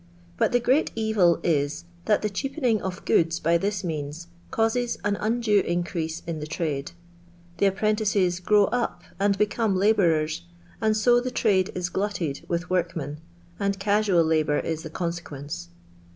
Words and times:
But 0.35 0.51
the 0.51 0.59
great 0.59 0.89
evil 0.95 1.39
is, 1.43 1.85
that 2.05 2.23
the 2.23 2.29
cheapening 2.31 2.81
of 2.81 3.05
goodf 3.05 3.43
by 3.43 3.59
this 3.59 3.83
Mteans 3.83 4.25
causes 4.49 4.97
an 5.03 5.15
undue 5.17 5.61
iucreafe 5.61 6.23
in 6.25 6.39
the 6.39 6.47
trade. 6.47 6.93
Tlie 7.59 7.67
apprentices 7.67 8.39
grow 8.39 8.63
up 8.71 9.03
and 9.19 9.37
become 9.37 9.75
la 9.75 9.93
bourers, 9.93 10.41
and 10.81 10.97
so 10.97 11.19
the 11.21 11.29
trade 11.29 11.69
is 11.75 11.89
glutted 11.89 12.43
with 12.47 12.67
work 12.67 12.95
men, 12.95 13.19
and 13.59 13.77
casual 13.77 14.23
labour 14.23 14.57
is 14.57 14.81
the 14.81 14.89
consequence. 14.89 15.69